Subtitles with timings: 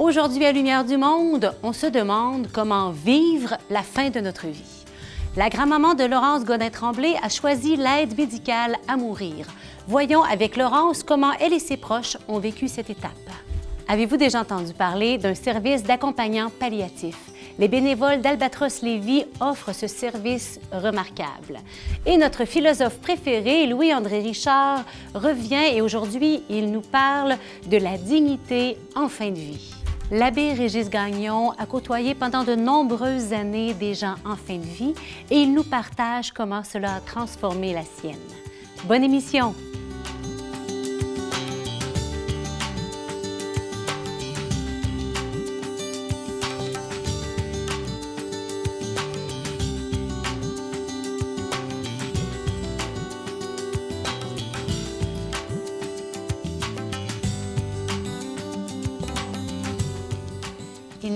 [0.00, 4.84] Aujourd'hui à Lumière du Monde, on se demande comment vivre la fin de notre vie.
[5.36, 9.46] La grand-maman de Laurence Godin-Tremblay a choisi l'aide médicale à mourir.
[9.86, 13.12] Voyons avec Laurence comment elle et ses proches ont vécu cette étape.
[13.86, 17.16] Avez-vous déjà entendu parler d'un service d'accompagnant palliatif?
[17.60, 21.60] Les bénévoles d'Albatros Lévis offrent ce service remarquable.
[22.04, 24.82] Et notre philosophe préféré, Louis-André Richard,
[25.14, 27.36] revient et aujourd'hui, il nous parle
[27.68, 29.73] de la dignité en fin de vie.
[30.10, 34.94] L'abbé Régis Gagnon a côtoyé pendant de nombreuses années des gens en fin de vie
[35.30, 38.18] et il nous partage comment cela a transformé la sienne.
[38.84, 39.54] Bonne émission!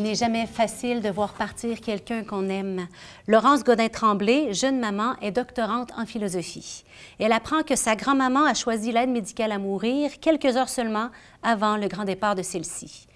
[0.09, 2.89] N'est jamais facile de voir partir quelqu'un qu'on aime.
[3.27, 6.85] Laurence Godin-Tremblay, jeune maman, est doctorante en philosophie.
[7.19, 11.11] Elle apprend que sa grand-maman a choisi l'aide médicale à mourir quelques heures seulement
[11.43, 13.07] avant le grand départ de celle-ci.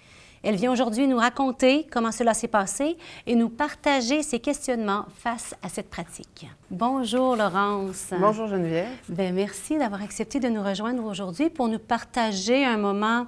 [0.43, 5.55] Elle vient aujourd'hui nous raconter comment cela s'est passé et nous partager ses questionnements face
[5.63, 6.45] à cette pratique.
[6.69, 8.09] Bonjour Laurence.
[8.19, 8.89] Bonjour Geneviève.
[9.09, 13.25] Bien, merci d'avoir accepté de nous rejoindre aujourd'hui pour nous partager un moment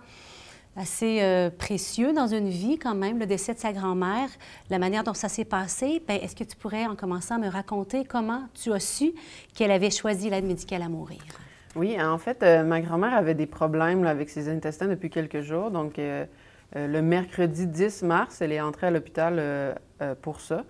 [0.76, 4.30] assez euh, précieux dans une vie quand même, le décès de sa grand-mère,
[4.70, 6.02] la manière dont ça s'est passé.
[6.08, 9.14] Bien, est-ce que tu pourrais, en commençant, me raconter comment tu as su
[9.56, 11.22] qu'elle avait choisi l'aide médicale à mourir?
[11.76, 15.72] Oui, en fait, euh, ma grand-mère avait des problèmes avec ses intestins depuis quelques jours.
[15.72, 16.26] Donc, euh,
[16.74, 19.78] le mercredi 10 mars, elle est entrée à l'hôpital
[20.22, 20.66] pour ça.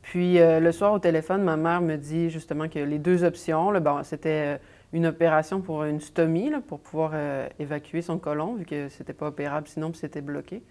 [0.00, 4.02] Puis, le soir au téléphone, ma mère me dit justement que les deux options, bon,
[4.02, 4.60] c'était
[4.92, 9.28] une opération pour une stomie, pour pouvoir euh, évacuer son côlon, vu que c'était pas
[9.28, 10.62] opérable sinon, c'était bloqué.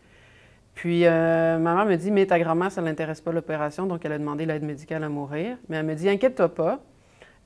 [0.74, 4.06] Puis, euh, ma mère me dit, mais ta grand-mère, ça ne l'intéresse pas l'opération, donc
[4.06, 5.58] elle a demandé l'aide médicale à mourir.
[5.70, 6.80] Mais elle me dit, inquiète-toi pas,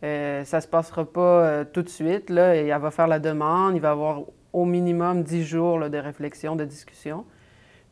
[0.03, 3.19] euh, ça se passera pas euh, tout de suite, là, et elle va faire la
[3.19, 4.21] demande, il va avoir
[4.53, 7.25] au minimum 10 jours de réflexion, de discussion.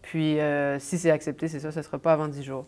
[0.01, 0.37] Puis,
[0.79, 2.65] si c'est accepté, c'est ça, ça ne sera pas avant 10 jours.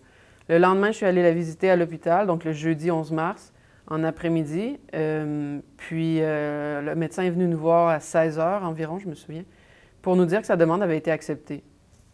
[0.48, 3.54] Le lendemain, je suis allée la visiter à l'hôpital, donc le jeudi 11 mars,
[3.88, 4.78] en après-midi.
[4.94, 9.16] Euh, puis, euh, le médecin est venu nous voir à 16 heures environ, je me
[9.16, 9.44] souviens,
[10.01, 11.63] pour nous dire que sa demande avait été acceptée.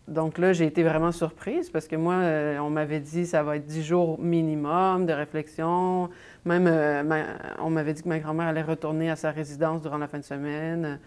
[0.07, 3.55] Donc là, j'ai été vraiment surprise parce que moi, euh, on m'avait dit ça va
[3.55, 6.09] être 10 jours minimum de réflexion.
[6.43, 6.63] Même,
[7.05, 7.25] ma-
[7.59, 10.23] on m'avait dit que ma grand-mère allait retourner à sa résidence durant la fin de
[10.23, 10.99] semaine,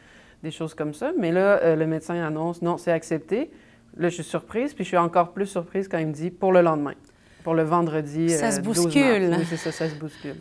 [0.43, 1.13] des choses comme ça.
[1.19, 3.51] Mais là, le médecin annonce non, c'est accepté.
[3.97, 6.53] Là, je suis surprise, puis je suis encore plus surprise quand il me dit pour
[6.53, 6.95] le lendemain,
[7.43, 8.31] pour le vendredi.
[8.31, 8.87] Ça se 12 mars.
[8.87, 9.35] bouscule.
[9.39, 10.37] Oui, c'est ça, ça se bouscule.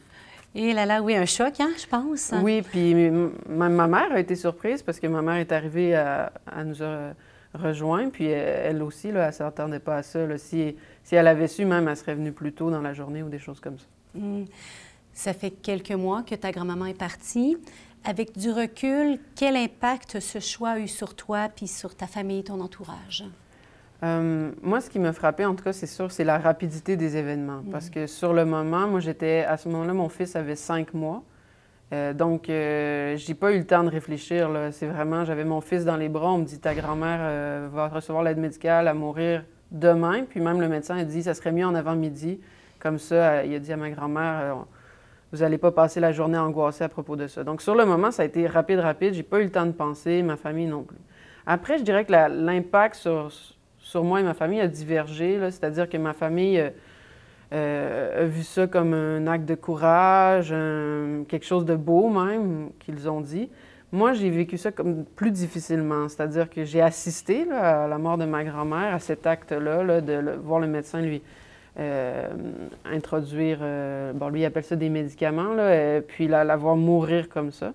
[0.56, 2.32] Et là, là, oui, un choc, hein, je pense.
[2.42, 2.94] Oui, puis
[3.50, 7.14] ma mère a été surprise parce que ma mère est arrivée à, à nous a
[7.54, 10.26] rejoints, puis elle, elle aussi, là, elle ne s'attendait pas à ça.
[10.26, 10.38] là.
[10.38, 13.30] Si, si elle avait su, même, elle serait venue plus tôt dans la journée ou
[13.30, 13.86] des choses comme ça.
[14.16, 14.46] Hmm.
[15.14, 17.58] Ça fait quelques mois que ta grand-maman est partie.
[18.06, 22.44] Avec du recul, quel impact ce choix a eu sur toi puis sur ta famille,
[22.44, 23.24] ton entourage?
[24.04, 27.16] Euh, moi, ce qui m'a frappé, en tout cas, c'est sûr, c'est la rapidité des
[27.16, 27.64] événements.
[27.72, 31.24] Parce que sur le moment, moi, j'étais, à ce moment-là, mon fils avait cinq mois.
[31.94, 34.50] Euh, donc, euh, j'ai pas eu le temps de réfléchir.
[34.72, 36.32] C'est vraiment, j'avais mon fils dans les bras.
[36.32, 40.24] On me dit, ta grand-mère euh, va recevoir l'aide médicale à mourir demain.
[40.28, 42.40] Puis même le médecin a dit, ça serait mieux en avant-midi.
[42.80, 44.66] Comme ça, il a dit à ma grand-mère,
[45.32, 47.44] vous n'allez pas passer la journée angoissée à propos de ça.
[47.44, 49.14] Donc, sur le moment, ça a été rapide, rapide.
[49.14, 50.98] J'ai pas eu le temps de penser, ma famille non plus.
[51.46, 53.32] Après, je dirais que l'impact sur,
[53.84, 55.38] sur moi et ma famille a divergé.
[55.52, 56.70] C'est-à-dire que ma famille euh,
[57.54, 60.50] euh, a vu ça comme un acte de courage,
[61.28, 63.50] quelque chose de beau même, qu'ils ont dit.
[63.92, 66.10] Moi, j'ai vécu ça comme plus difficilement.
[66.10, 70.32] C'est-à-dire que j'ai assisté à la mort de ma grand-mère, à cet acte-là, là, de
[70.44, 71.22] voir le médecin lui
[71.78, 72.28] euh,
[72.86, 73.60] introduire,
[74.16, 75.56] bon, lui, il appelle ça des médicaments,
[76.08, 77.74] puis la, voir mourir comme ça.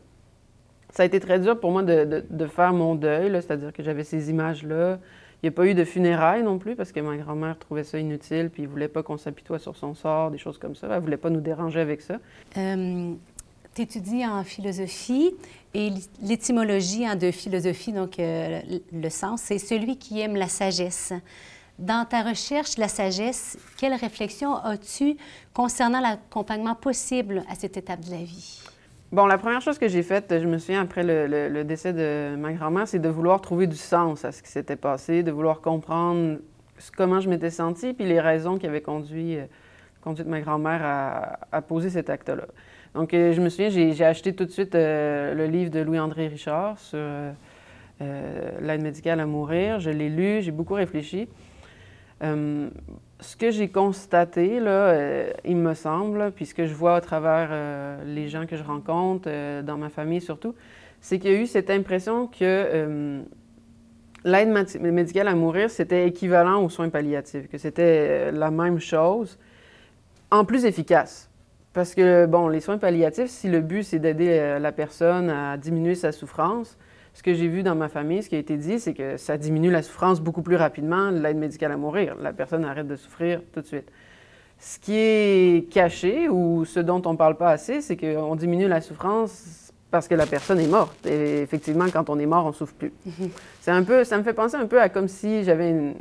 [0.91, 4.31] Ça a été très dur pour moi de, faire mon deuil, c'est-à-dire que j'avais ces
[4.31, 4.99] images-là.
[5.43, 7.99] Il n'y a pas eu de funérailles non plus parce que ma grand-mère trouvait ça
[7.99, 10.89] inutile, puis ne voulait pas qu'on s'apitoie sur son sort, des choses comme ça.
[10.89, 12.19] Elle ne voulait pas nous déranger avec ça.
[12.57, 13.13] Euh,
[13.75, 15.33] tu étudies en philosophie
[15.75, 18.61] et l'é- l'étymologie hein, de philosophie, donc euh,
[18.93, 21.13] le- sens, c'est celui qui aime la sagesse.
[21.79, 25.17] Dans ta recherche la sagesse, quelle réflexion as-tu
[25.55, 28.61] concernant l'accompagnement possible à cette étape de la vie?
[29.11, 32.53] Bon, la première chose que j'ai faite, je me souviens après le, décès de ma
[32.53, 36.41] grand-mère, c'est de vouloir trouver du sens à ce qui s'était passé, de vouloir comprendre
[36.95, 41.89] comment je m'étais sentie, puis les raisons qui avaient conduit, euh, ma grand-mère à, poser
[41.89, 42.45] cet acte-là.
[42.95, 46.29] Donc, euh, je me souviens, j'ai acheté tout de suite euh, le livre de Louis-André
[46.29, 46.99] Richard sur
[48.01, 49.81] l'aide médicale à mourir.
[49.81, 51.29] Je l'ai lu, j'ai beaucoup réfléchi.
[53.21, 57.51] Ce que j'ai constaté, là, il me semble, puis ce que je vois à travers
[58.05, 59.29] les gens que je rencontre,
[59.63, 60.55] dans ma famille surtout,
[61.01, 63.25] c'est qu'il y a eu cette impression que
[64.25, 69.39] l'aide médicale à mourir, c'était équivalent aux soins palliatifs, que c'était la même chose,
[70.31, 71.29] en plus efficace.
[71.73, 75.57] Parce que, bon, les soins palliatifs, si le but, c'est d'aider euh, la personne à
[75.57, 76.77] diminuer sa souffrance,
[77.19, 79.37] ce que j'ai vu dans ma famille, ce qui a été dit, c'est que ça
[79.37, 82.15] diminue la souffrance beaucoup plus rapidement, l'aide médicale à mourir.
[82.23, 83.91] La personne arrête de souffrir tout de suite.
[84.61, 88.69] Ce qui est caché ou ce dont on ne parle pas assez, c'est qu'on diminue
[88.69, 91.07] la souffrance parce que la personne est morte.
[91.09, 92.93] Et effectivement, quand on est mort, on ne souffre plus.
[93.05, 93.31] Mhm.
[93.63, 95.95] C'est un peu, ça me fait penser un peu à comme si j'avais une,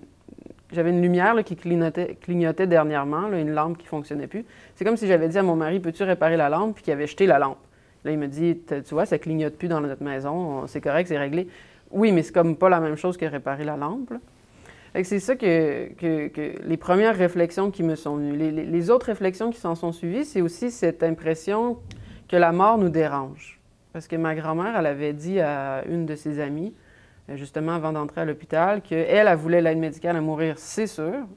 [0.71, 4.45] j'avais une lumière qui clignotait, clignotait dernièrement, une lampe qui ne fonctionnait plus.
[4.75, 7.07] C'est comme si j'avais dit à mon mari, peux-tu réparer la lampe, puis qu'il avait
[7.07, 7.57] jeté la lampe.
[8.07, 11.17] Là, il me dit, tu vois, ça clignote plus dans notre maison, c'est correct, c'est
[11.17, 11.49] réglé.
[11.91, 14.13] Oui, mais c'est comme pas la même chose que réparer la lampe.
[15.03, 15.89] C'est ça que,
[16.65, 18.37] les premières réflexions qui me sont venues.
[18.37, 21.79] Les, autres réflexions qui s'en sont suivies, c'est aussi cette impression
[22.29, 23.59] que la mort nous dérange.
[23.91, 26.73] Parce que ma grand-mère, elle avait dit à une de ses amies,
[27.35, 31.27] justement avant d'entrer à l'hôpital, qu'elle, elle voulait l'aide médicale à mourir, c'est sûr,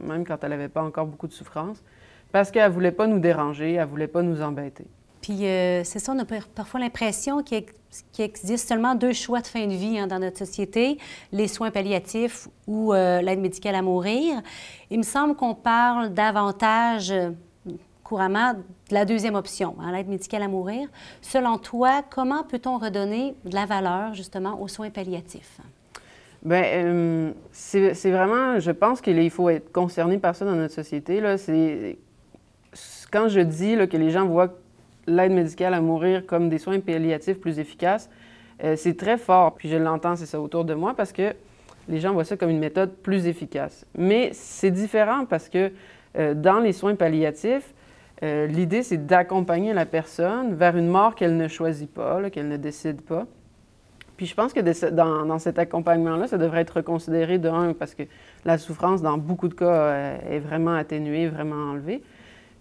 [0.00, 1.84] même quand elle n'avait pas encore beaucoup de souffrance,
[2.32, 4.86] parce qu'elle ne voulait pas nous déranger, elle ne voulait pas nous embêter.
[5.26, 6.24] Puis euh, c'est ça, on a
[6.54, 7.64] parfois l'impression qu'il
[8.16, 10.98] existe seulement deux choix de fin de vie hein, dans notre société,
[11.32, 14.40] les soins palliatifs ou euh, l'aide médicale à mourir.
[14.88, 17.12] Il me semble qu'on parle davantage
[18.04, 20.86] couramment de la deuxième option, hein, l'aide médicale à mourir.
[21.22, 25.58] Selon toi, comment peut-on redonner de la valeur justement aux soins palliatifs?
[26.44, 31.20] Bien, euh, c'est vraiment, je pense qu'il faut être concerné par ça dans notre société.
[31.20, 31.34] Là.
[33.10, 34.54] Quand je dis là, que les gens voient
[35.06, 38.10] l'aide médicale à mourir comme des soins palliatifs plus efficaces,
[38.64, 39.54] euh, c'est très fort.
[39.54, 41.34] Puis je l'entends, c'est ça autour de moi, parce que
[41.88, 43.86] les gens voient ça comme une méthode plus efficace.
[43.96, 45.70] Mais c'est différent parce que
[46.18, 47.74] euh, dans les soins palliatifs,
[48.22, 52.56] euh, l'idée, c'est d'accompagner la personne vers une mort qu'elle ne choisit pas, qu'elle ne
[52.56, 53.26] décide pas.
[54.16, 58.04] Puis je pense que dans, cet accompagnement-là, ça devrait être reconsidéré de un, parce que
[58.46, 62.02] la souffrance, dans beaucoup de cas, est vraiment atténuée, vraiment enlevée.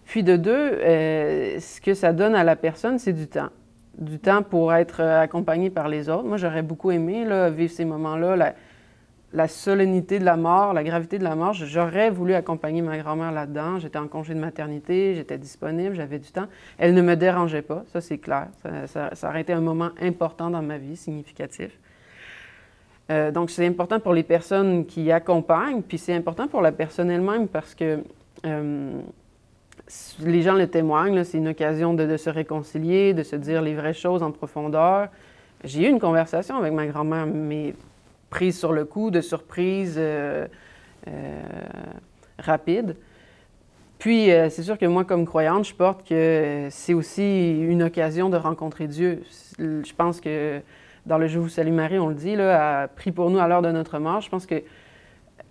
[0.06, 3.50] Puis de deux, euh, ce que ça donne à la personne, c'est du temps.
[3.98, 6.25] Du temps pour être accompagné par les autres.
[6.25, 8.54] Moi, j'aurais beaucoup aimé vivre ces moments-là,
[9.36, 11.54] la solennité de la mort, la gravité de la mort.
[11.54, 13.80] J'aurais voulu accompagner ma grand-mère là-dedans.
[13.80, 16.48] J'étais en congé de maternité, j'étais disponible, j'avais du temps.
[16.78, 18.48] Elle ne me dérangeait pas, ça c'est clair.
[18.88, 21.78] Ça, aurait été un moment important dans ma vie, significatif.
[23.12, 27.12] Euh, donc c'est important pour les personnes qui accompagnent, puis c'est important pour la personne
[27.12, 28.00] elle-même parce que
[28.46, 29.00] euh,
[30.19, 33.94] les gens le témoignent, c'est une occasion de, se réconcilier, de se dire les vraies
[33.94, 35.10] choses en profondeur.
[35.63, 37.74] J'ai eu une conversation avec ma grand-mère, mais
[38.30, 40.48] prise sur le coup, de surprise euh,
[41.07, 41.42] euh,
[42.39, 42.95] rapide.
[44.00, 48.30] Puis, euh, c'est sûr que moi, comme croyante, je porte que c'est aussi une occasion
[48.30, 49.24] de rencontrer Dieu.
[49.57, 50.62] Je pense que
[51.06, 53.48] dans le Je vous salue Marie, on le dit, là, a pris pour nous à
[53.48, 54.21] l'heure de notre mort.
[54.21, 54.62] Je pense que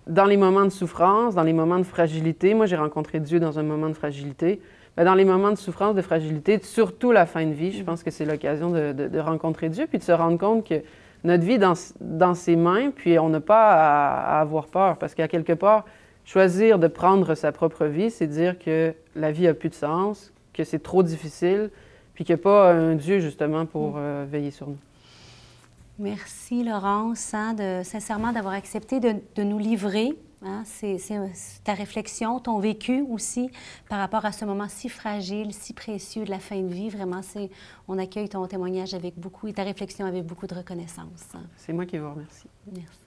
[0.07, 3.59] dans les moments de souffrance, dans les moments de fragilité, moi j'ai rencontré Dieu dans
[3.59, 4.61] un moment de fragilité,
[4.97, 8.03] mais dans les moments de souffrance, de fragilité, surtout la fin de vie, je pense
[8.03, 10.83] que c'est l'occasion de, de, rencontrer Dieu, puis de se rendre compte que
[11.25, 15.27] notre vie dans, dans ses mains, puis on n'a pas à, avoir peur, parce qu'à
[15.27, 15.85] quelque part,
[16.25, 20.33] choisir de prendre sa propre vie, c'est dire que la vie a plus de sens,
[20.53, 21.71] que c'est trop difficile,
[22.15, 23.99] puis qu'il n'y a pas un Dieu justement pour mm.
[23.99, 24.79] euh, veiller sur nous.
[25.99, 30.99] Merci Laurence, hein, de, sincèrement d'avoir accepté de, de, nous livrer Hein, c'est
[31.65, 33.49] ta réflexion, ton vécu aussi
[33.89, 36.91] par rapport à ce moment si fragile, si précieux de la fin de vie.
[36.91, 37.23] Vraiment,
[37.89, 41.33] on accueille ton témoignage avec beaucoup et ta réflexion avec beaucoup de reconnaissance.
[41.57, 42.49] C'est moi qui vous remercie.
[42.71, 42.99] Merci.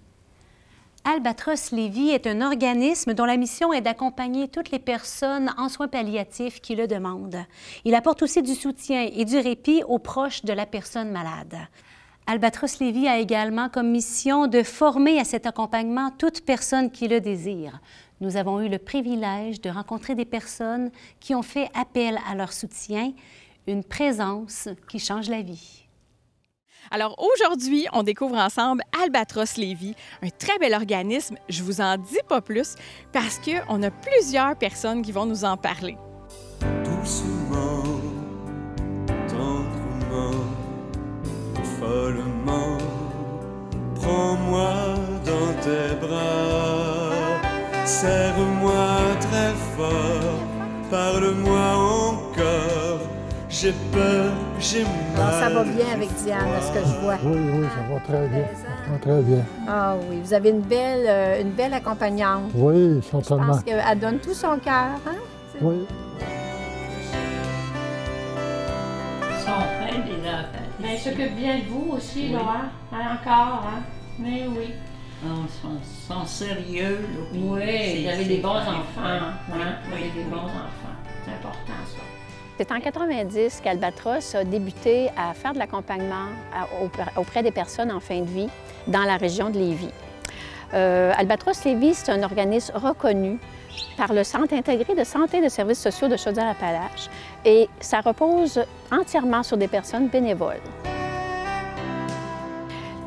[1.03, 5.87] Albatros Lévy est un organisme dont la mission est d'accompagner toutes les personnes en soins
[5.87, 7.45] palliatifs qui le demandent.
[7.85, 11.55] Il apporte aussi du soutien et du répit aux proches de la personne malade.
[12.29, 17.21] Albatros Lévy a également comme mission de former à cet accompagnement toute personne qui le
[17.21, 17.79] désire.
[18.19, 20.91] Nous avons eu le privilège de rencontrer des personnes
[21.21, 23.13] qui ont fait appel à leur soutien,
[23.65, 25.85] une présence qui change la vie.
[26.91, 31.37] Alors aujourd'hui, on découvre ensemble Albatros Lévy, un très bel organisme.
[31.47, 32.75] Je vous en dis pas plus
[33.13, 35.95] parce qu'on a plusieurs personnes qui vont nous en parler.
[43.95, 44.69] Prends-moi
[45.25, 47.11] dans tes bras,
[47.85, 50.39] serre-moi très fort,
[50.89, 52.99] parle-moi encore,
[53.49, 55.33] j'ai peur, j'ai mal.
[55.41, 57.17] ça va bien avec Diane, à ce que je vois.
[57.25, 58.45] Oui, oui, ça va très bien.
[58.55, 59.43] Ça va très bien.
[59.67, 62.51] Ah oui, vous avez une belle, euh, une belle accompagnante.
[62.55, 63.47] Oui, Je certainement.
[63.47, 64.95] pense qu'elle donne tout son cœur.
[65.05, 65.15] Hein?
[65.61, 65.85] Oui.
[70.79, 72.61] Mais elle s'occupe bien de vous aussi, Laura.
[72.93, 73.81] Hein, encore, hein?
[74.19, 74.73] Mais oui.
[75.23, 76.99] Ils sont, sont sérieux.
[77.01, 79.01] là, puis Oui, vous avez des bons enfants.
[79.03, 79.33] Hein?
[79.49, 80.43] Vous Oui, avez des oui, bons oui.
[80.51, 80.95] enfants.
[81.25, 82.01] C'est important, ça.
[82.59, 86.27] C'est en 90 qu'Albatros a débuté à faire de l'accompagnement
[87.15, 88.49] auprès des personnes en fin de vie
[88.87, 89.91] dans la région de Lévis.
[90.73, 93.37] Euh, Albatros Lévis, c'est un organisme reconnu
[93.97, 97.09] par le Centre intégré de santé et de services sociaux de Chaudière-Appalaches
[97.45, 100.61] et ça repose entièrement sur des personnes bénévoles.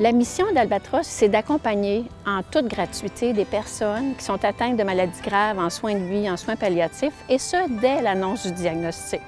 [0.00, 5.20] La mission d'Albatros, c'est d'accompagner en toute gratuité des personnes qui sont atteintes de maladies
[5.22, 9.20] graves en soins de vie, en soins palliatifs, et ce, dès l'annonce du diagnostic.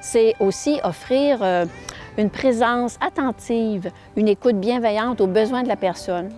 [0.00, 1.64] C'est aussi offrir euh,
[2.16, 6.30] une présence attentive, une écoute bienveillante aux besoins de la personne.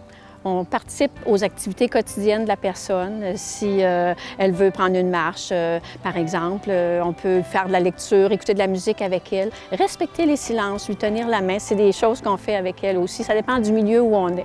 [0.42, 3.22] On participe aux activités quotidiennes de la personne.
[3.22, 7.72] Euh, Si euh, elle veut prendre une marche, euh, par exemple, on peut faire de
[7.72, 11.58] la lecture, écouter de la musique avec elle, respecter les silences, lui tenir la main.
[11.58, 13.22] C'est des choses qu'on fait avec elle aussi.
[13.22, 14.44] Ça dépend du milieu où on est.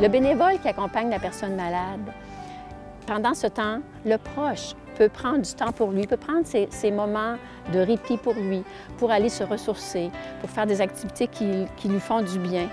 [0.00, 2.12] Le bénévole qui accompagne la personne malade,
[3.06, 7.36] pendant ce temps, le proche peut prendre du temps pour lui, peut prendre ses, moments
[7.72, 8.62] de répit pour lui,
[8.98, 12.68] pour aller se ressourcer, pour faire des activités qui, lui font du bien.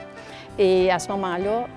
[0.57, 1.67] Et à ce moment-là,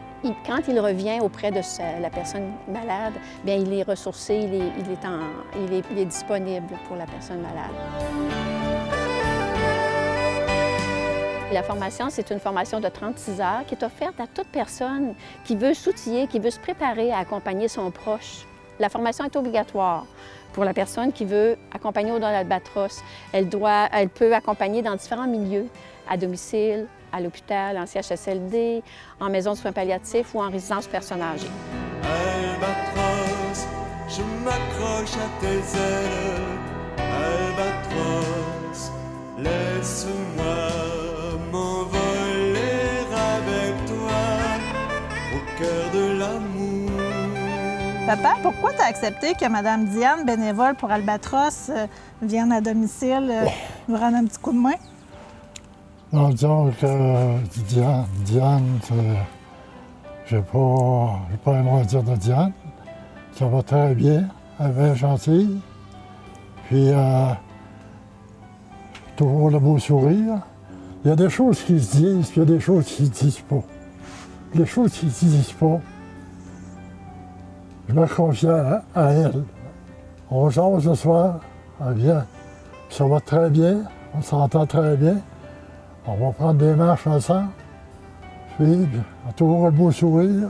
[0.46, 1.60] quand il revient auprès de
[2.00, 7.06] la personne malade, bien, il est ressourcé, il est, en- il est disponible pour la
[7.06, 7.72] personne malade.
[11.52, 15.54] La formation, c'est une formation de 36 heures qui est offerte à toute personne qui
[15.54, 18.46] veut s'outiller, qui veut se préparer à accompagner son proche.
[18.78, 20.06] La formation est obligatoire
[20.52, 23.02] pour la personne qui veut accompagner au don d'Albatros.
[23.32, 23.48] Elle,
[23.92, 25.66] elle peut accompagner dans différents milieux,
[26.08, 28.82] à domicile, à l'hôpital, en CHSLD,
[29.20, 31.48] en maison de soins palliatifs ou en résidence personne âgée.
[48.06, 51.86] Papa, pourquoi tu as accepté que Mme Diane, bénévole pour Albatros, euh,
[52.20, 53.44] vienne à domicile euh,
[53.88, 54.74] nous rendre un petit coup de main?
[56.12, 58.80] En disant que euh, Diane, Diane,
[60.26, 62.52] j'ai pas, pas un mot à dire de Diane.
[63.38, 64.28] Ça va très bien,
[64.58, 65.60] elle est bien gentille.
[66.66, 67.28] Puis, euh,
[69.14, 70.40] toujours le beau sourire.
[71.04, 73.06] Il y a des choses qui se disent, puis il y a des choses qui
[73.06, 73.62] se disent pas.
[74.54, 75.80] Les choses qui se disent pas,
[77.94, 79.44] je me confie à, elle.
[80.30, 81.40] On jase ce soir,
[81.86, 82.26] elle vient.
[82.88, 83.82] Ça va très bien,
[84.16, 85.16] on s'entend très bien.
[86.06, 87.48] On va prendre des marches ensemble.
[88.58, 88.88] Puis,
[89.36, 90.48] toujours le beau sourire.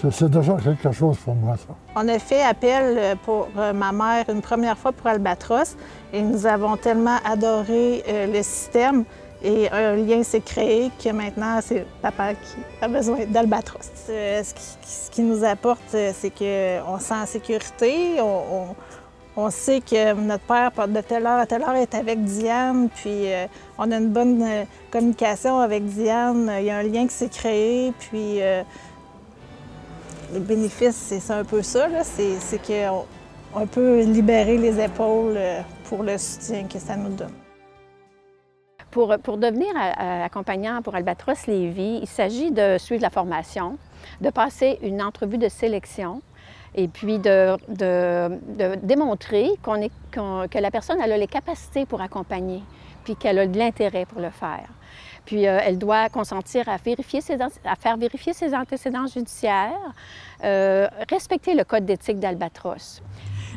[0.00, 1.74] C'est- C'est déjà quelque chose pour moi, ça.
[1.94, 5.76] On a fait appel euh, pour euh, ma mère une première fois pour Albatros
[6.12, 9.04] et nous avons tellement adoré euh, le système
[9.42, 13.90] et un lien s'est créé que maintenant c'est papa qui a besoin d'Albatros.
[14.08, 14.54] Euh, ce,
[14.86, 18.20] ce qui nous apporte, euh, c'est qu'on se sent en sécurité,
[19.36, 23.32] on, sait que notre père, de telle heure à telle heure, est avec Diane, puis
[23.32, 23.46] euh,
[23.78, 24.44] on a une bonne
[24.90, 28.62] communication avec Diane, il y a un lien qui s'est créé, puis euh,
[30.32, 33.04] le bénéfice, c'est un peu ça, c'est qu'on
[33.54, 35.38] on peut libérer les épaules
[35.84, 37.41] pour le soutien que ça nous donne.
[38.92, 43.78] Pour, devenir accompagnant pour Albatros Lévis, il s'agit de suivre la formation,
[44.20, 46.20] de passer une entrevue de sélection
[46.74, 47.56] et puis de,
[48.84, 52.62] démontrer que la personne a les capacités pour accompagner,
[53.04, 54.68] puis qu'elle a de l'intérêt pour le faire.
[55.24, 59.92] Puis euh, elle doit consentir à, vérifier ses, à faire vérifier ses antécédents judiciaires,
[60.44, 63.02] euh, respecter le code d'éthique d'Albatros.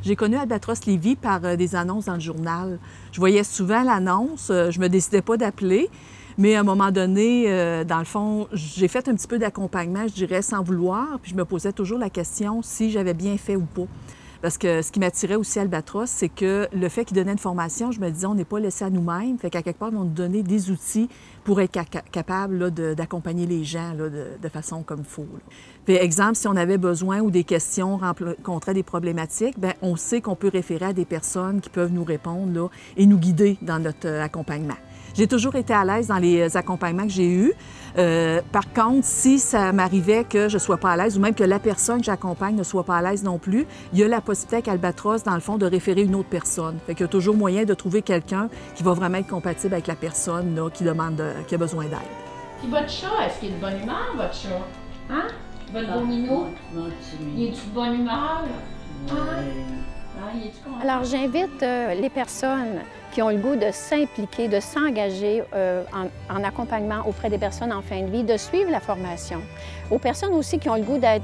[0.06, 2.78] J'ai connu Albatros Lévis par euh, des annonces dans le journal.
[3.12, 5.90] Je voyais souvent l'annonce, euh, je me décidais pas d'appeler,
[6.38, 10.08] mais à un moment donné, euh, dans le fond, j'ai fait un petit peu d'accompagnement,
[10.08, 13.56] je dirais, sans vouloir, puis je me posais toujours la question si j'avais bien fait
[13.56, 13.88] ou pas.
[14.46, 17.40] Parce que ce qui m'attirait aussi à Albatros, c'est que le fait qu'ils donnaient une
[17.40, 19.40] formation, je me disais, on n'est pas laissé à nous-mêmes.
[19.40, 21.10] Fait qu'à quelque part, ils nous donner des outils
[21.44, 25.26] pour être ca- capable d'accompagner les gens de, façon comme il faut.
[25.86, 30.22] Puis, exemple, si on avait besoin ou des questions rencontraient des problématiques, ben on sait
[30.22, 33.80] qu'on peut référer à des personnes qui peuvent nous répondre là, et nous guider dans
[33.80, 34.78] notre euh, accompagnement.
[35.16, 37.54] J'ai toujours été à l'aise dans les accompagnements que j'ai eus.
[37.98, 41.34] Euh, par contre, si ça m'arrivait que je ne sois pas à l'aise ou même
[41.34, 44.10] que la personne que j'accompagne ne soit pas à l'aise non plus, il y a
[44.10, 46.78] la possibilité avec Albatros, dans le fond, de référer une autre personne.
[46.86, 49.88] Fait qu'il y a toujours moyen de trouver quelqu'un qui va vraiment être compatible avec
[49.88, 52.00] la personne là, qui demande, de- qui a besoin d'aide.
[52.62, 54.50] Puis votre chat, est-ce qu'il est de bonne humeur, votre chat?
[55.10, 55.28] Hein?
[55.72, 56.48] Votre minou?
[57.38, 58.44] Il est-tu de bonne humeur?
[58.44, 59.95] Hein, content?
[60.82, 62.82] Alors, j'invite euh, les personnes
[63.12, 67.72] qui ont le goût de s'impliquer, de s'engager euh, en, en accompagnement auprès des personnes
[67.72, 69.42] en fin de vie, de suivre la formation.
[69.90, 71.24] Aux personnes aussi qui ont le goût d'être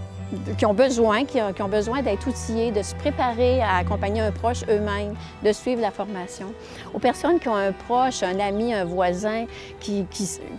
[0.57, 5.13] qui ont besoin, qui besoin d'être outillées, de se préparer à accompagner un proche eux-mêmes,
[5.43, 6.53] de suivre la formation.
[6.93, 9.45] Aux personnes qui ont un proche, un ami, un voisin
[9.79, 10.05] qui,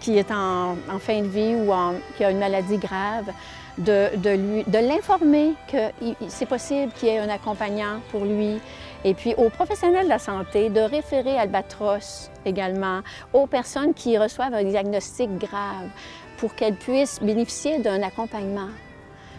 [0.09, 1.73] est en, fin de vie ou
[2.17, 3.33] qui a une maladie grave,
[3.79, 5.91] de, lui- de l'informer que
[6.29, 8.61] c'est possible qu'il y ait un accompagnant pour lui.
[9.05, 13.00] Et puis aux professionnels de la santé de référer Albatros également,
[13.33, 15.88] aux personnes qui reçoivent un diagnostic grave
[16.37, 18.69] pour qu'elles puissent bénéficier d'un accompagnement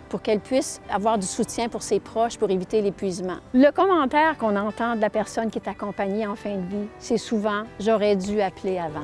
[0.09, 3.37] pour qu'elles puissent avoir du soutien pour ses proches pour éviter l'épuisement.
[3.51, 7.17] Le commentaire qu'on entend de la personne qui est accompagnée en fin de vie, c'est
[7.17, 8.99] souvent «j'aurais dû appeler avant».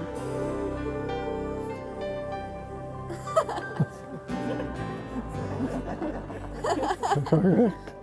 [7.30, 7.96] Correct.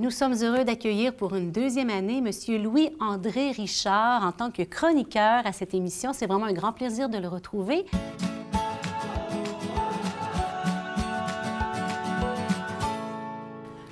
[0.00, 2.62] Nous sommes heureux d'accueillir pour une deuxième année M.
[2.62, 6.12] Louis-André Richard en tant que chroniqueur à cette émission.
[6.12, 7.84] C'est vraiment un grand plaisir de le retrouver.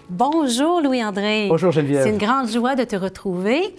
[0.09, 1.49] Bonjour Louis-André.
[1.49, 2.05] Bonjour, Geneviève.
[2.05, 3.75] C'est une grande joie de te retrouver.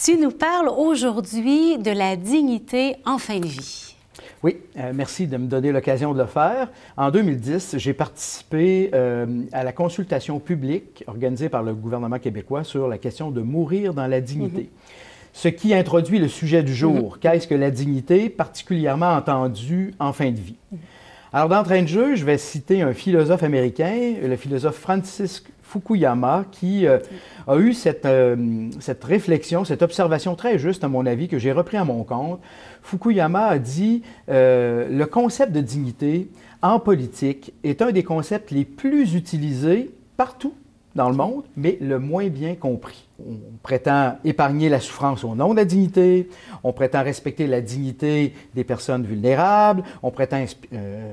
[0.00, 3.95] Tu nous parles aujourd'hui de la dignité en fin de vie.
[4.42, 6.70] Oui, euh, merci de me donner l'occasion de le faire.
[6.96, 12.86] En 2010, j'ai participé euh, à la consultation publique organisée par le gouvernement québécois sur
[12.88, 14.70] la question de mourir dans la dignité.
[15.32, 17.18] Ce qui introduit le sujet du jour.
[17.18, 20.56] Qu'est-ce que la dignité, particulièrement entendue en fin de vie?
[21.32, 26.86] Alors, d'entrain de jeu, je vais citer un philosophe américain, le philosophe Francis Fukuyama, qui
[26.86, 26.98] euh,
[27.48, 31.50] a eu cette, euh, cette réflexion, cette observation très juste, à mon avis, que j'ai
[31.50, 32.40] repris à mon compte.
[32.82, 36.28] Fukuyama a dit euh, le concept de dignité
[36.62, 40.54] en politique est un des concepts les plus utilisés partout
[40.96, 43.06] dans le monde, mais le moins bien compris.
[43.20, 46.28] On prétend épargner la souffrance au nom de la dignité,
[46.64, 51.12] on prétend respecter la dignité des personnes vulnérables, on prétend euh,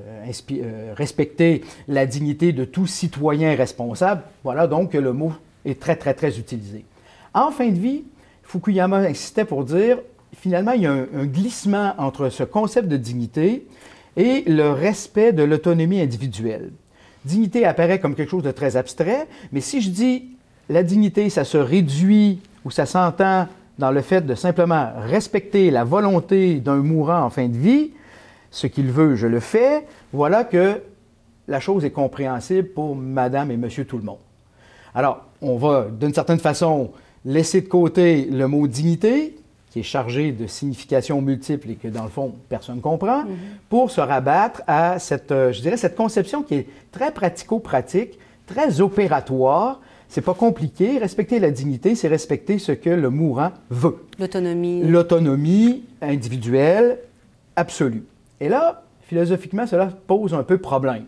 [0.52, 4.24] euh, respecter la dignité de tout citoyen responsable.
[4.43, 5.34] Voilà donc que le mot
[5.65, 6.86] est très, très, très utilisé.
[7.34, 8.04] En fin de vie,
[8.43, 10.00] Fukuyama insistait pour dire,
[10.36, 13.67] finalement, il y a un glissement entre ce concept de dignité
[14.15, 16.72] et le respect de l'autonomie individuelle.
[17.26, 20.26] Dignité apparaît comme quelque chose de très abstrait, mais si je dis
[20.70, 23.48] la dignité, ça se réduit ou ça s'entend
[23.80, 27.92] dans le fait de simplement respecter la volonté d'un mourant en fin de vie,
[28.52, 30.82] ce qu'il veut, je le fais, voilà que
[31.48, 34.20] la chose est compréhensible pour madame et monsieur tout le monde.
[34.94, 36.92] Alors, on va d'une certaine façon
[37.26, 39.36] laisser de côté le mot dignité,
[39.74, 43.24] qui est chargé de significations multiples et que dans le fond, personne ne comprend,
[43.70, 48.82] pour se rabattre à cette, euh, je dirais, cette conception qui est très pratico-pratique, très
[48.82, 49.82] opératoire.
[50.10, 51.00] C'est pas compliqué.
[51.00, 53.98] Respecter la dignité, c'est respecter ce que le mourant veut.
[54.20, 54.84] L'autonomie.
[54.84, 57.00] L'autonomie individuelle
[57.56, 58.04] absolue.
[58.40, 61.06] Et là, philosophiquement, cela pose un peu problème.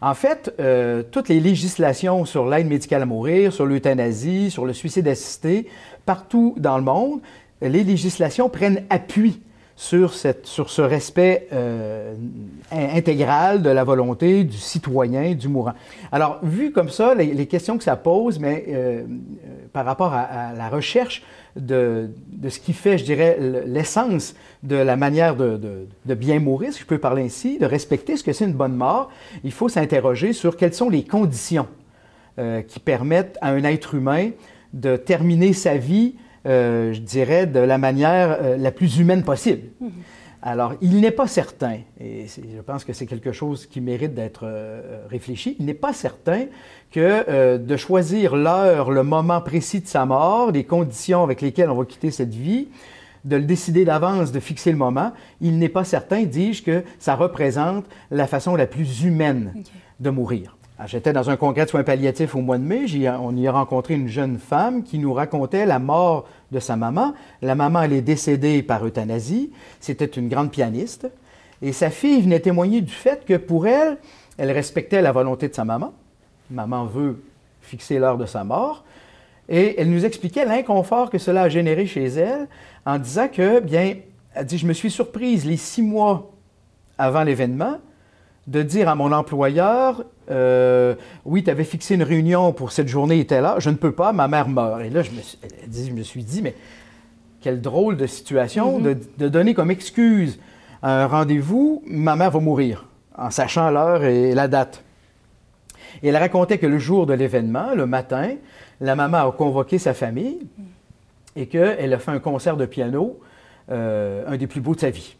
[0.00, 4.74] En fait, euh, toutes les législations sur l'aide médicale à mourir, sur l'euthanasie, sur le
[4.74, 5.66] suicide assisté,
[6.04, 7.20] partout dans le monde,
[7.60, 9.40] les législations prennent appui
[9.76, 12.14] sur, ce respect euh,
[12.72, 15.74] in- intégral de la volonté du citoyen, du mourant.
[16.10, 19.02] Alors, vu comme ça, les, questions que ça pose, mais euh, euh,
[19.74, 21.22] par rapport à, la recherche
[21.56, 22.08] de,
[22.48, 26.98] ce qui fait, je dirais, l'essence de la manière de, bien mourir, si je peux
[26.98, 29.10] parler ainsi, de respecter ce que c'est une bonne mort,
[29.44, 31.66] il faut s'interroger sur quelles sont les conditions
[32.68, 34.30] qui permettent à un être humain
[34.74, 39.62] de terminer sa vie, euh, je dirais, de la manière euh, la plus humaine possible.
[40.42, 44.42] Alors, il n'est pas certain, et je pense que c'est quelque chose qui mérite d'être
[44.44, 46.44] euh, réfléchi, il n'est pas certain
[46.92, 51.74] que de choisir l'heure, le moment précis de sa mort, les conditions avec lesquelles on
[51.74, 52.68] va quitter cette vie,
[53.24, 57.16] de le décider d'avance, de fixer le moment, il n'est pas certain, dis-je, que ça
[57.16, 59.52] représente la façon la plus humaine
[59.98, 60.56] de mourir.
[60.78, 62.84] Alors, J'étais dans un congrès de soins palliatifs au mois de mai.
[63.20, 67.14] On y a rencontré une jeune femme qui nous racontait la mort de sa maman.
[67.40, 69.52] La maman, elle est décédée par euthanasie.
[69.80, 71.08] C'était une grande pianiste.
[71.62, 73.96] Et sa fille venait témoigner du fait que pour elle,
[74.36, 75.94] elle respectait la volonté de sa maman.
[76.50, 77.22] Maman veut
[77.62, 78.84] fixer l'heure de sa mort.
[79.48, 82.48] Et elle nous expliquait l'inconfort que cela a généré chez elle
[82.84, 83.94] en disant que, bien,
[84.34, 86.30] elle dit, je me suis surprise les six mois
[86.98, 87.78] avant l'événement
[88.46, 93.26] de dire à mon employeur, euh, oui, tu avais fixé une réunion pour cette journée
[93.28, 94.82] et là, je ne peux pas, ma mère meurt.
[94.82, 96.54] Et là, je me suis, dit, je me suis dit, mais
[97.40, 100.38] quelle drôle de situation de, de donner comme excuse
[100.82, 104.82] à un rendez-vous, ma mère va mourir, en sachant l'heure et la date.
[106.02, 108.34] Et elle racontait que le jour de l'événement, le matin,
[108.80, 110.46] la maman a convoqué sa famille
[111.34, 113.18] et qu'elle a fait un concert de piano,
[113.70, 115.16] euh, un des plus beaux de sa vie.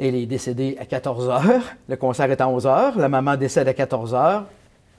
[0.00, 1.62] Elle est décédée à 14 heures.
[1.88, 2.98] Le concert est à 11 heures.
[2.98, 4.46] La maman décède à 14 heures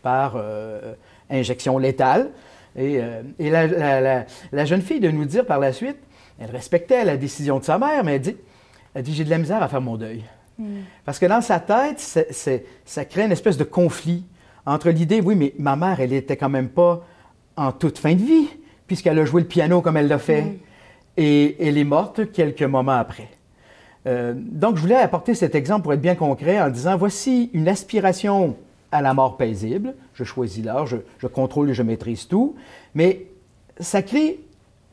[0.04, 0.94] par euh,
[1.30, 2.30] injection létale.
[2.76, 5.98] Et, euh, et la, la- la- la jeune fille de nous dire par la suite,
[6.40, 8.36] elle respectait la décision de sa mère, mais elle dit,
[8.94, 10.24] elle dit j'ai de la misère à faire mon deuil.
[11.06, 12.00] Parce que dans sa tête,
[12.86, 14.24] ça crée une espèce de conflit
[14.66, 17.04] entre l'idée, oui, mais ma mère, elle était quand même pas
[17.58, 18.48] en toute fin de vie,
[18.86, 20.44] puisqu'elle a joué le piano comme elle l'a fait,
[21.18, 23.28] et elle est morte quelques moments après.
[24.08, 27.68] Euh, donc, je voulais apporter cet exemple pour être bien concret en disant, voici une
[27.68, 28.56] aspiration
[28.92, 29.96] à la mort paisible.
[30.14, 32.56] Je choisis l'heure, je, contrôle et je maîtrise tout,
[32.96, 33.28] mais
[33.80, 34.40] ça crée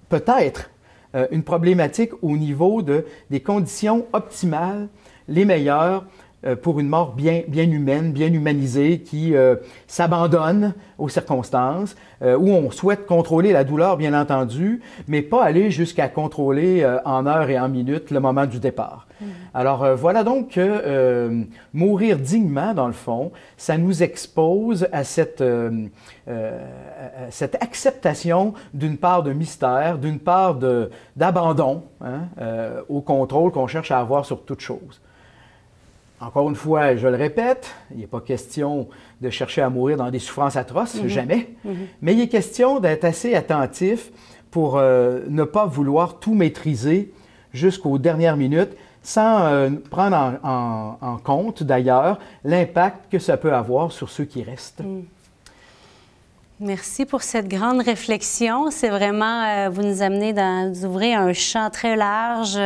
[0.09, 0.71] peut-être
[1.15, 4.89] euh, une problématique au niveau de, des conditions optimales,
[5.27, 6.05] les meilleures
[6.57, 12.51] pour une mort bien, bien humaine, bien humanisée, qui euh, s'abandonne aux circonstances, euh, où
[12.51, 17.51] on souhaite contrôler la douleur, bien entendu, mais pas aller jusqu'à contrôler euh, en heures
[17.51, 19.07] et en minutes le moment du départ.
[19.53, 25.03] Alors euh, voilà donc que euh, mourir dignement, dans le fond, ça nous expose à
[25.03, 25.87] cette, euh,
[26.29, 26.65] euh,
[27.25, 30.55] à- à cette acceptation d'une part de mystère, d'une part
[31.17, 35.01] d'abandon hein, euh, au contrôle qu'on cherche à avoir sur toute chose.
[36.21, 38.89] Encore une fois, je le répète, il n'est pas question
[39.21, 41.09] de chercher à mourir dans des souffrances atroces, Mhm.
[41.09, 41.51] jamais.
[41.65, 41.77] Mhm.
[42.03, 44.11] Mais il est question d'être assez attentif
[44.51, 47.13] pour euh, ne pas vouloir tout maîtriser
[47.53, 48.71] jusqu'aux dernières minutes,
[49.03, 54.25] sans euh, prendre en, en- en compte d'ailleurs l'impact que ça peut avoir sur ceux
[54.25, 54.83] qui restent.
[56.61, 58.73] Merci pour cette grande réflexion.
[58.73, 62.59] C'est vraiment, euh, vous nous amenez dans, vous ouvrez un champ très large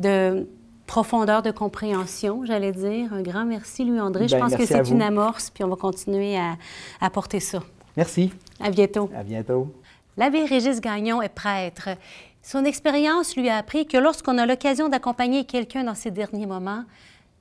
[0.00, 0.48] de
[0.86, 3.12] profondeur de compréhension, j'allais dire.
[3.12, 4.28] Un grand merci, Louis-André.
[4.28, 6.56] Je Ben, pense que c'est une amorce, puis on va continuer à,
[7.00, 7.60] à porter ça.
[7.96, 8.32] Merci.
[8.60, 9.10] À bientôt.
[9.14, 9.72] À bientôt.
[10.16, 11.90] L'abbé Régis Gagnon est prêtre.
[12.42, 16.84] Son expérience lui a appris que lorsqu'on a l'occasion d'accompagner quelqu'un dans ses derniers moments,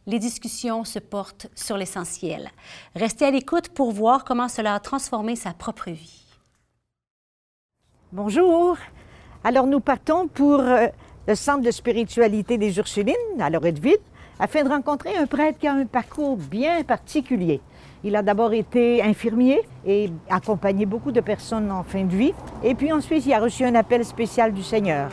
[0.08, 2.50] les discussions se portent sur l'essentiel.
[2.96, 6.24] Restez à l'écoute pour voir comment cela a transformé sa propre vie.
[8.12, 8.78] Bonjour.
[9.44, 10.88] Alors nous partons pour euh,
[11.28, 13.98] le centre de spiritualité des Ursulines à Loretteville
[14.40, 17.62] afin de rencontrer un prêtre qui a un parcours bien particulier.
[18.04, 22.34] Il a d'abord été infirmier et accompagné beaucoup de personnes en fin de vie.
[22.64, 25.10] Et puis ensuite, il a reçu un appel spécial du Seigneur.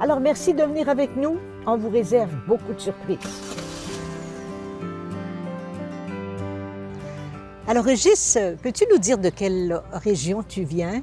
[0.00, 1.36] Alors merci de venir avec nous.
[1.66, 3.18] On vous réserve beaucoup de surprises.
[7.68, 11.02] Alors Régis, peux-tu nous dire de quelle région tu viens?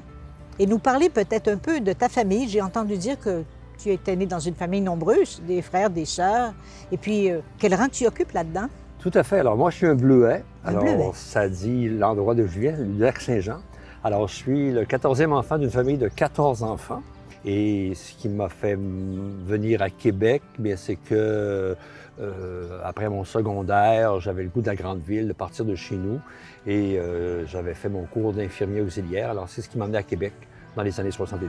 [0.58, 2.48] Et nous parler peut-être un peu de ta famille?
[2.48, 3.42] J'ai entendu dire que
[3.78, 6.52] tu étais né dans une famille nombreuse, des frères, des sœurs.
[6.90, 8.66] Et puis, euh, quel rang tu occupes là-dedans?
[8.98, 9.38] Tout à fait.
[9.38, 10.42] Alors, moi, je suis un bleuet.
[10.64, 11.10] Un Alors, bleuet?
[11.14, 13.58] ça dit l'endroit de je viens, le lac Saint-Jean.
[14.02, 17.02] Alors, je suis le 14e enfant d'une famille de 14 enfants.
[17.44, 21.76] Et ce qui m'a fait venir à Québec, bien, c'est que
[22.20, 25.96] euh, après mon secondaire, j'avais le goût de la grande ville, de partir de chez
[25.96, 26.20] nous.
[26.66, 29.30] Et euh, j'avais fait mon cours d'infirmier auxiliaire.
[29.30, 30.32] Alors, c'est ce qui m'a amené à Québec
[30.76, 31.48] dans les années 70.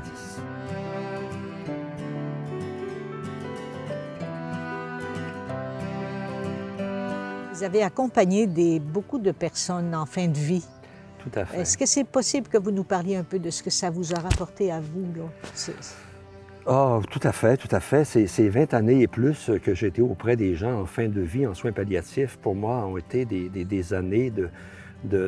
[7.53, 10.65] Vous avez accompagné des, beaucoup de personnes en fin de vie.
[11.17, 11.59] Tout à fait.
[11.59, 14.13] Est-ce que c'est possible que vous nous parliez un peu de ce que ça vous
[14.13, 15.05] a rapporté à vous?
[15.13, 15.23] là?
[16.67, 18.03] Ah, tout à fait, tout à fait.
[18.05, 21.47] Ces 20 années et plus que j'ai été auprès des gens en fin de vie,
[21.47, 24.49] en soins palliatifs, pour moi, ont été des, années de,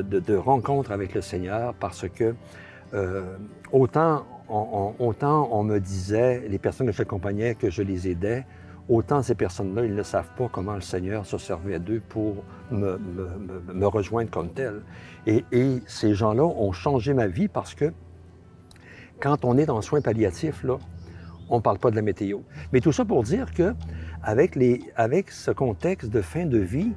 [0.01, 2.35] de, rencontre avec le Seigneur parce que
[2.93, 3.37] euh,
[3.71, 8.45] autant, on, autant on me disait, les personnes que j'accompagnais, que je les aidais,
[8.89, 13.85] autant ces personnes-là, ils ne savent pas comment le Seigneur se servait d'eux pour me,
[13.85, 14.81] rejoindre comme tel.
[15.25, 17.93] Et, et ces gens-là ont changé ma vie parce que
[19.21, 20.77] quand on est dans le soin palliatif, là,
[21.51, 22.39] on ne parle pas de la météo.
[22.73, 23.75] Mais tout ça pour dire que
[24.23, 26.93] avec, les, avec ce contexte de fin de vie,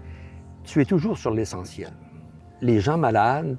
[0.62, 1.90] tu es toujours sur l'essentiel.
[2.62, 3.58] Les gens malades,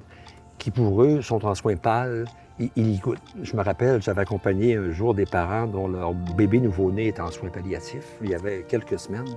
[0.58, 2.24] qui pour eux sont en soins pâles,
[2.58, 7.30] Je me rappelle, j'avais accompagné un jour des parents dont leur bébé nouveau-né était en
[7.30, 8.16] soins palliatifs.
[8.22, 9.36] Il y avait quelques semaines.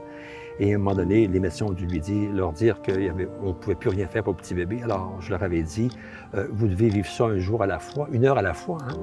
[0.62, 3.54] Et à un moment donné, les médecins ont dû lui dire, leur dire qu'on ne
[3.54, 4.82] pouvait plus rien faire pour le petit bébé.
[4.84, 5.90] Alors, je leur avais dit,
[6.36, 8.78] euh, vous devez vivre ça un jour à la fois, une heure à la fois.
[8.90, 8.94] hein.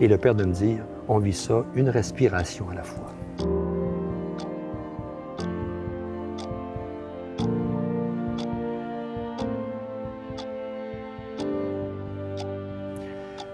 [0.00, 3.06] Et le père de me dire, on vit ça une respiration à la fois.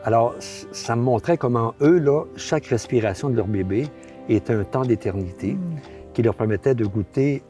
[0.04, 3.86] Alors, ça me montrait comment eux, là, chaque respiration de leur bébé
[4.28, 5.56] était un temps d'éternité
[6.12, 7.42] qui leur permettait de goûter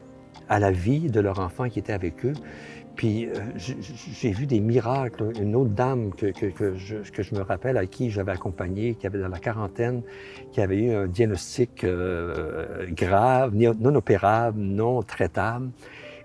[0.47, 2.33] à la vie de leur enfant qui était avec eux.
[2.95, 5.33] Puis euh, j'ai vu des miracles.
[5.41, 8.95] Une autre dame que, que- que je, que je me rappelle à qui j'avais accompagné,
[8.95, 10.01] qui avait dans la quarantaine,
[10.53, 15.71] qui avait eu un diagnostic euh, grave, non opérable, non traitable.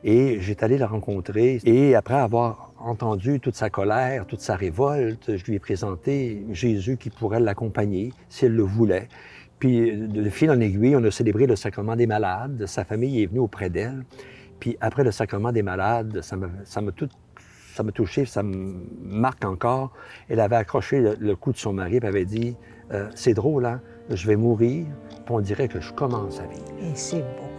[0.05, 1.59] Et j'étais allé la rencontrer.
[1.65, 6.97] Et après avoir entendu toute sa colère, toute sa révolte, je lui ai présenté Jésus
[6.97, 9.09] qui pourrait l'accompagner si elle le voulait.
[9.59, 12.65] Puis, de fil en aiguille, on a célébré le sacrement des malades.
[12.67, 14.05] Sa famille est venue auprès d'elle.
[14.59, 17.09] Puis, après le sacrement des malades, ça m'a ça tout
[17.75, 19.93] ça m'a touché, ça me marque encore.
[20.29, 22.57] Elle avait accroché le, le cou de son mari et avait dit
[22.93, 23.81] Euh, C'est drôle, hein?
[24.09, 26.65] Je vais mourir, puis on dirait que je commence à vivre.
[26.83, 27.50] Et c'est beau.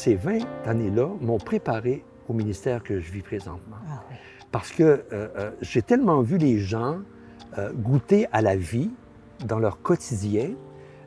[0.00, 3.76] Ces 20 années-là m'ont préparé au ministère que je vis présentement.
[4.50, 7.00] Parce que euh, euh, j'ai tellement vu les gens
[7.58, 8.90] euh, goûter à la vie
[9.44, 10.52] dans leur quotidien,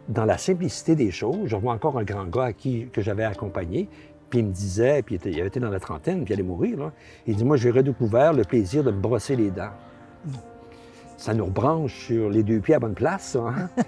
[0.10, 1.48] dans la simplicité des choses.
[1.48, 3.90] Je vois encore un grand gars à qui, que j'avais accompagné,
[4.30, 6.78] puis il me disait, puis il, avait été dans la trentaine, puis il allait mourir.
[6.78, 6.92] Là.
[7.26, 9.74] Il dit Moi, j'ai redécouvert le plaisir de me brosser les dents.
[11.24, 13.70] Ça nous rebranche sur les deux pieds à bonne place, hein?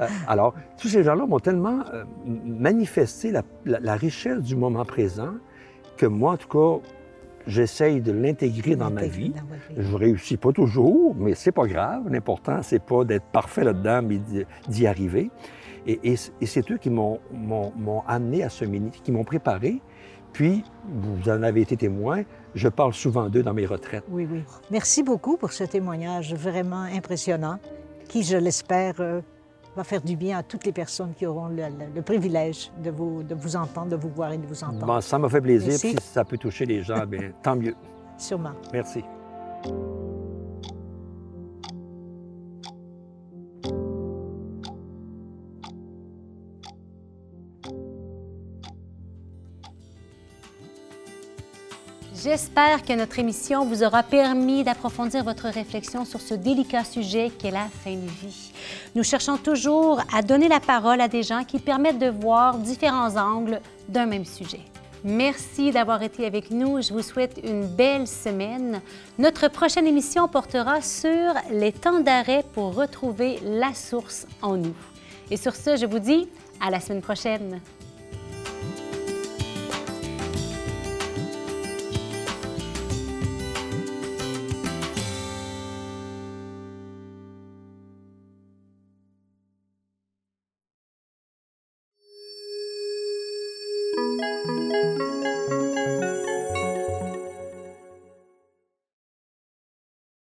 [0.00, 2.02] Euh, alors, tous ces gens-là m'ont tellement euh,
[2.44, 5.34] manifesté la, la- la richesse du moment présent
[5.96, 6.84] que moi, en tout cas,
[7.46, 9.32] j'essaye de l'intégrer dans ma vie.
[9.76, 12.08] Je réussis pas toujours, mais c'est pas grave.
[12.10, 14.18] L'important, c'est pas d'être parfait là-dedans, mais
[14.68, 15.30] d'y- arriver.
[15.86, 17.20] Et, et c- et c'est eux qui m'ont
[18.08, 19.80] amené à ce mini, qui m'ont préparé.
[20.34, 22.22] Puis, vous en avez été témoin,
[22.54, 24.04] je parle souvent d'eux dans mes retraites.
[24.10, 24.42] Oui, oui.
[24.70, 27.58] Merci beaucoup pour ce témoignage vraiment impressionnant,
[28.08, 29.20] qui, je l'espère, euh,
[29.76, 32.90] va faire du bien à toutes les personnes qui auront le, le- le privilège de
[32.90, 34.86] vous, de vous entendre, de vous voir et de vous entendre.
[34.86, 35.68] Bon, ça m'a fait plaisir.
[35.70, 35.90] Merci.
[35.92, 37.74] Si ça peut toucher les gens, bien, tant mieux.
[38.18, 38.52] Sûrement.
[38.72, 39.02] Merci.
[52.22, 57.50] J'espère que notre émission vous aura permis d'approfondir votre réflexion sur ce délicat sujet qu'est
[57.50, 58.52] la fin de vie.
[58.94, 63.16] Nous cherchons toujours à donner la parole à des gens qui permettent de voir différents
[63.16, 64.60] angles d'un même sujet.
[65.02, 66.80] Merci d'avoir été avec nous.
[66.80, 68.80] Je vous souhaite une belle semaine.
[69.18, 74.76] Notre prochaine émission portera sur les temps d'arrêt pour retrouver la source en nous.
[75.32, 76.28] Et sur ce, je vous dis
[76.60, 77.60] à la semaine prochaine.